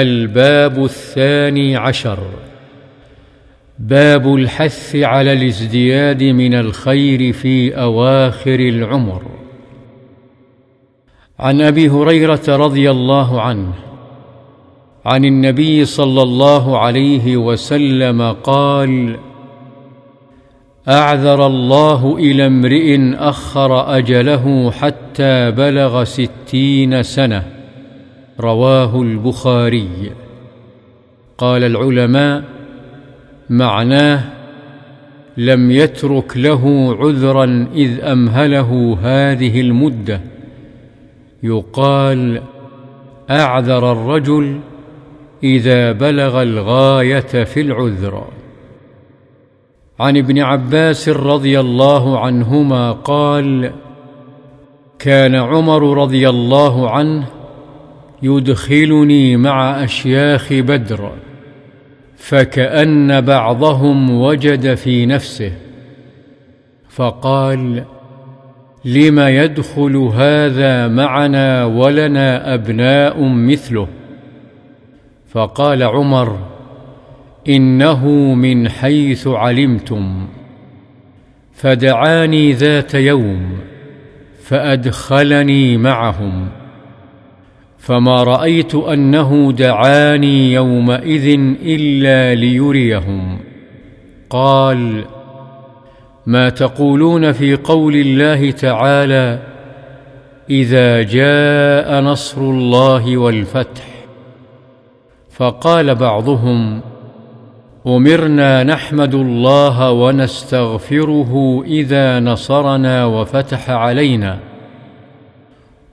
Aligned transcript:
الباب 0.00 0.84
الثاني 0.84 1.76
عشر. 1.76 2.18
باب 3.78 4.34
الحث 4.34 4.96
على 4.96 5.32
الازدياد 5.32 6.22
من 6.22 6.54
الخير 6.54 7.32
في 7.32 7.80
أواخر 7.80 8.60
العمر. 8.60 9.22
عن 11.38 11.60
أبي 11.60 11.88
هريرة 11.88 12.42
رضي 12.48 12.90
الله 12.90 13.40
عنه 13.40 13.72
عن 15.04 15.24
النبي 15.24 15.84
صلى 15.84 16.22
الله 16.22 16.78
عليه 16.78 17.36
وسلم 17.36 18.32
قال 18.32 19.16
أعذر 20.88 21.46
الله 21.46 22.16
إلى 22.16 22.46
امرئ 22.46 23.14
أخر 23.14 23.96
أجله 23.96 24.70
حتى 24.70 25.50
بلغ 25.50 26.04
ستين 26.04 27.02
سنة. 27.02 27.55
رواه 28.40 29.02
البخاري. 29.02 30.12
قال 31.38 31.64
العلماء 31.64 32.44
معناه 33.50 34.24
لم 35.36 35.70
يترك 35.70 36.36
له 36.36 36.96
عذرا 37.00 37.68
إذ 37.74 38.00
أمهله 38.00 38.98
هذه 39.02 39.60
المدة. 39.60 40.20
يقال 41.42 42.42
أعذر 43.30 43.92
الرجل 43.92 44.60
إذا 45.44 45.92
بلغ 45.92 46.42
الغاية 46.42 47.44
في 47.44 47.60
العذر. 47.60 48.24
عن 50.00 50.16
ابن 50.16 50.38
عباس 50.38 51.08
رضي 51.08 51.60
الله 51.60 52.18
عنهما 52.18 52.92
قال 52.92 53.72
كان 54.98 55.34
عمر 55.34 56.02
رضي 56.02 56.28
الله 56.28 56.90
عنه 56.90 57.26
يدخلني 58.22 59.36
مع 59.36 59.84
أشياخ 59.84 60.52
بدر 60.52 61.12
فكأن 62.16 63.20
بعضهم 63.20 64.10
وجد 64.10 64.74
في 64.74 65.06
نفسه 65.06 65.52
فقال 66.88 67.84
لم 68.84 69.18
يدخل 69.18 69.96
هذا 69.96 70.88
معنا 70.88 71.64
ولنا 71.64 72.54
أبناء 72.54 73.22
مثله؟ 73.22 73.88
فقال 75.28 75.82
عمر 75.82 76.38
إنه 77.48 78.08
من 78.34 78.68
حيث 78.68 79.26
علمتم. 79.26 80.26
فدعاني 81.54 82.52
ذات 82.52 82.94
يوم 82.94 83.58
فأدخلني 84.42 85.76
معهم. 85.76 86.48
فما 87.86 88.22
رأيت 88.22 88.74
أنه 88.74 89.52
دعاني 89.52 90.52
يومئذ 90.52 91.40
إلا 91.62 92.34
ليريهم. 92.34 93.38
قال 94.30 95.04
ما 96.26 96.48
تقولون 96.48 97.32
في 97.32 97.56
قول 97.56 97.94
الله 97.96 98.50
تعالى 98.50 99.38
إذا 100.50 101.02
جاء 101.02 102.00
نصر 102.00 102.40
الله 102.40 103.16
والفتح. 103.16 103.84
فقال 105.30 105.94
بعضهم 105.94 106.80
أمرنا 107.86 108.62
نحمد 108.62 109.14
الله 109.14 109.90
ونستغفره 109.90 111.64
إذا 111.66 112.20
نصرنا 112.20 113.04
وفتح 113.04 113.70
علينا. 113.70 114.38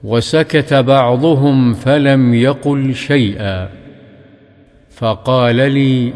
وسكت 0.04 0.74
بعضهم 0.74 1.74
فلم 1.74 2.34
يقل 2.34 2.94
شيئا. 2.94 3.68
فقال 4.90 5.56
لي 5.56 6.12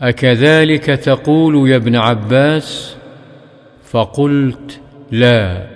أكذلك 0.00 0.84
تقول 0.84 1.70
يا 1.70 1.76
ابن 1.76 1.96
عباس؟ 1.96 2.96
فقلت 3.84 4.80
لا. 5.10 5.66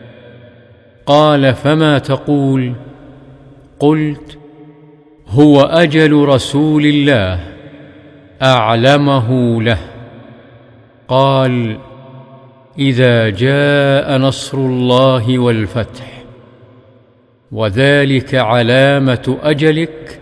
قال 1.06 1.54
فما 1.54 1.98
تقول؟ 1.98 2.74
قلت 3.78 4.38
هو 5.28 5.60
أجل 5.60 6.12
رسول 6.12 6.86
الله 6.86 7.40
أعلمه 8.42 9.62
له. 9.62 9.78
قال 11.08 11.78
إذا 12.78 13.30
جاء 13.30 14.18
نصر 14.18 14.58
الله 14.58 15.38
والفتح. 15.38 16.15
وذلك 17.52 18.34
علامة 18.34 19.36
أجلك 19.42 20.20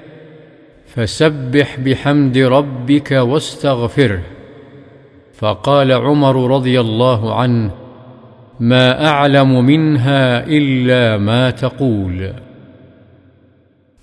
فسبح 0.86 1.78
بحمد 1.80 2.38
ربك 2.38 3.12
واستغفره 3.12 4.22
فقال 5.34 5.92
عمر 5.92 6.54
رضي 6.54 6.80
الله 6.80 7.34
عنه 7.34 7.70
ما 8.60 9.08
أعلم 9.08 9.64
منها 9.64 10.46
إلا 10.46 11.18
ما 11.18 11.50
تقول. 11.50 12.32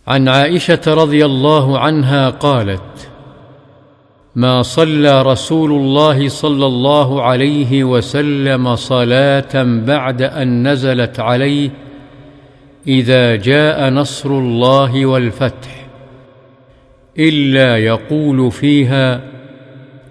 عن 0.07 0.27
عائشة 0.27 0.81
رضي 0.87 1.25
الله 1.25 1.79
عنها 1.79 2.29
قالت 2.29 3.09
ما 4.35 4.61
صلى 4.61 5.21
رسول 5.21 5.71
الله 5.71 6.29
صلى 6.29 6.65
الله 6.65 7.21
عليه 7.21 7.83
وسلم 7.83 8.75
صلاة 8.75 9.63
بعد 9.63 10.21
أن 10.21 10.67
نزلت 10.67 11.19
عليه 11.19 11.69
إذا 12.87 13.35
جاء 13.35 13.89
نصر 13.89 14.29
الله 14.29 15.05
والفتح 15.05 15.85
إلا 17.19 17.77
يقول 17.77 18.51
فيها 18.51 19.21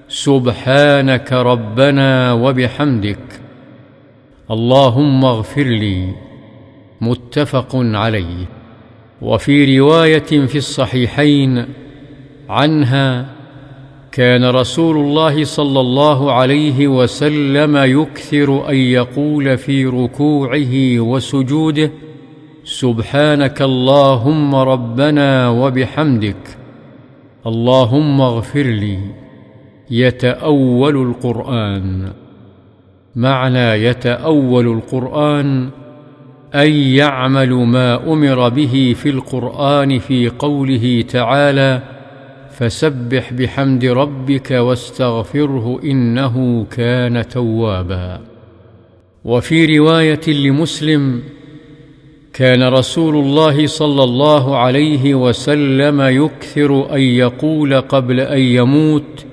سبحانك 0.08 1.32
ربنا 1.32 2.32
وبحمدك. 2.32 3.40
اللهم 4.50 5.24
اغفر 5.24 5.62
لي. 5.62 6.14
متفق 7.00 7.70
عليه. 7.74 8.46
وفي 9.22 9.78
رواية 9.78 10.46
في 10.46 10.58
الصحيحين 10.58 11.66
عنها 12.48 13.26
كان 14.12 14.44
رسول 14.44 14.96
الله 14.96 15.44
صلى 15.44 15.80
الله 15.80 16.32
عليه 16.32 16.88
وسلم 16.88 17.76
يكثر 17.76 18.68
أن 18.70 18.76
يقول 18.76 19.58
في 19.58 19.86
ركوعه 19.86 21.00
وسجوده 21.00 21.90
سبحانك 22.70 23.62
اللهم 23.62 24.54
ربنا 24.54 25.48
وبحمدك 25.48 26.56
اللهم 27.46 28.20
اغفر 28.20 28.62
لي 28.62 28.98
يتأول 29.90 30.96
القرآن 30.96 32.12
معنى 33.16 33.84
يتأول 33.84 34.66
القرآن 34.68 35.70
اي 36.54 36.94
يعمل 36.94 37.52
ما 37.54 38.12
أمر 38.12 38.48
به 38.48 38.94
في 38.96 39.08
القرآن 39.10 39.98
في 39.98 40.28
قوله 40.28 41.04
تعالى 41.08 41.82
فسبح 42.50 43.32
بحمد 43.32 43.84
ربك 43.84 44.50
واستغفره 44.50 45.80
إنه 45.84 46.66
كان 46.70 47.28
توابا. 47.28 48.20
وفي 49.24 49.78
رواية 49.78 50.28
لمسلم 50.28 51.22
كان 52.40 52.62
رسول 52.62 53.16
الله 53.16 53.66
صلى 53.66 54.04
الله 54.04 54.56
عليه 54.58 55.14
وسلم 55.14 56.00
يكثر 56.00 56.94
أن 56.94 57.00
يقول 57.00 57.80
قبل 57.80 58.20
أن 58.20 58.38
يموت 58.38 59.26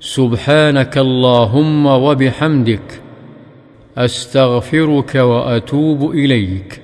سبحانك 0.00 0.98
اللهم 0.98 1.86
وبحمدك 1.86 3.00
أستغفرك 3.98 5.14
وأتوب 5.14 6.10
إليك. 6.10 6.82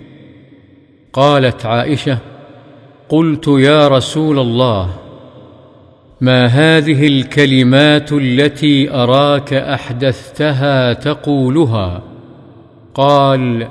قالت 1.13 1.67
عائشة 1.67 2.19
قلت 3.09 3.49
يا 3.49 3.89
رسول 3.89 4.39
الله 4.39 4.91
ما 6.21 6.47
هذه 6.47 7.07
الكلمات 7.07 8.13
التي 8.13 8.91
أراك 8.91 9.55
أحدثتها 9.55 10.93
تقولها؟ 10.93 12.03
قال 12.95 13.69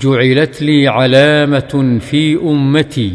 جعلت 0.00 0.62
لي 0.62 0.88
علامة 0.88 1.98
في 2.00 2.36
أمتي 2.36 3.12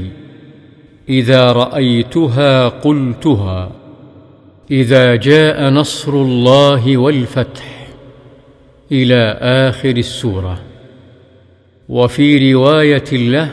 إذا 1.09 1.51
رأيتها 1.51 2.67
قلتها 2.69 3.71
إذا 4.71 5.15
جاء 5.15 5.69
نصر 5.69 6.13
الله 6.13 6.97
والفتح 6.97 7.87
إلى 8.91 9.37
آخر 9.41 9.89
السورة. 9.89 10.61
وفي 11.89 12.53
رواية 12.53 13.11
له 13.11 13.51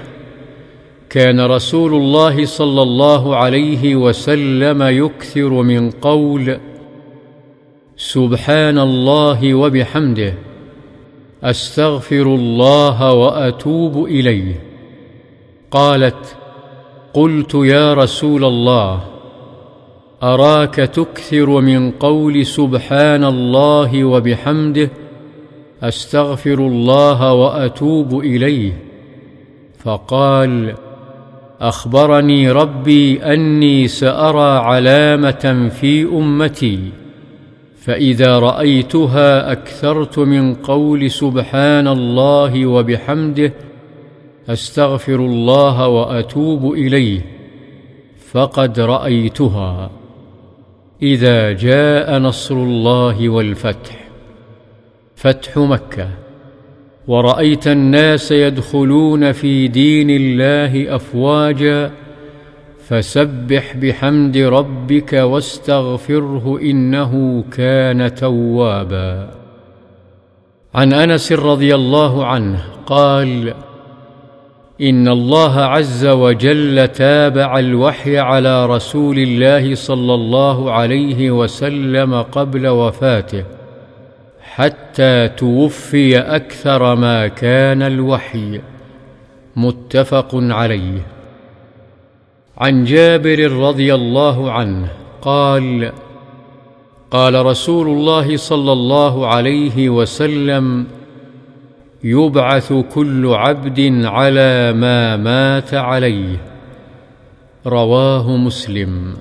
كان 1.10 1.40
رسول 1.40 1.94
الله 1.94 2.44
صلى 2.44 2.82
الله 2.82 3.36
عليه 3.36 3.96
وسلم 3.96 4.82
يكثر 4.82 5.62
من 5.62 5.90
قول 5.90 6.58
سبحان 7.96 8.78
الله 8.78 9.54
وبحمده. 9.54 10.34
أستغفر 11.44 12.22
الله 12.22 13.12
وأتوب 13.12 14.04
إليه. 14.04 14.60
قالت 15.70 16.36
قلت 17.14 17.54
يا 17.54 17.94
رسول 17.94 18.44
الله 18.44 19.00
أراك 20.22 20.74
تكثر 20.74 21.60
من 21.60 21.90
قول 21.90 22.46
سبحان 22.46 23.24
الله 23.24 24.04
وبحمده 24.04 24.90
أستغفر 25.82 26.58
الله 26.58 27.32
وأتوب 27.32 28.18
إليه. 28.18 28.72
فقال 29.78 30.74
أخبرني 31.60 32.50
ربي 32.50 33.22
أني 33.22 33.88
سأرى 33.88 34.58
علامة 34.58 35.70
في 35.80 36.02
أمتي. 36.02 36.78
فإذا 37.78 38.38
رأيتها 38.38 39.52
أكثرت 39.52 40.18
من 40.18 40.54
قول 40.54 41.10
سبحان 41.10 41.88
الله 41.88 42.66
وبحمده 42.66 43.52
أستغفر 44.48 45.14
الله 45.14 45.88
وأتوب 45.88 46.72
إليه 46.72 47.20
فقد 48.30 48.80
رأيتها. 48.80 49.90
إذا 51.02 51.52
جاء 51.52 52.18
نصر 52.18 52.54
الله 52.54 53.28
والفتح 53.28 54.08
فتح 55.16 55.56
مكة. 55.56 56.08
ورأيت 57.08 57.66
الناس 57.68 58.32
يدخلون 58.32 59.32
في 59.32 59.68
دين 59.68 60.10
الله 60.10 60.96
افواجا 60.96 61.90
فسبح 62.88 63.76
بحمد 63.76 64.36
ربك 64.36 65.12
واستغفره 65.12 66.58
إنه 66.62 67.44
كان 67.52 68.14
توابا. 68.14 69.30
عن 70.74 70.92
أنس 70.92 71.32
رضي 71.32 71.74
الله 71.74 72.26
عنه 72.26 72.64
قال 72.86 73.54
إن 74.80 75.08
الله 75.08 75.60
عز 75.60 76.06
وجل 76.06 76.88
تابع 76.88 77.58
الوحي 77.58 78.18
على 78.18 78.66
رسول 78.66 79.18
الله 79.18 79.74
صلى 79.74 80.14
الله 80.14 80.72
عليه 80.72 81.30
وسلم 81.30 82.22
قبل 82.22 82.66
وفاته 82.66 83.44
حتى 84.42 85.28
توفي 85.28 86.18
أكثر 86.18 86.94
ما 86.94 87.26
كان 87.26 87.82
الوحي. 87.82 88.60
متفق 89.56 90.30
عليه. 90.32 91.17
عن 92.58 92.84
جابر 92.84 93.52
رضي 93.52 93.94
الله 93.94 94.52
عنه 94.52 94.88
قال 95.22 95.92
قال 97.10 97.46
رسول 97.46 97.88
الله 97.88 98.36
صلى 98.36 98.72
الله 98.72 99.26
عليه 99.26 99.88
وسلم 99.88 100.86
يبعث 102.04 102.72
كل 102.94 103.26
عبد 103.26 104.04
على 104.04 104.72
ما 104.72 105.16
مات 105.16 105.74
عليه. 105.74 106.36
رواه 107.66 108.36
مسلم. 108.36 109.14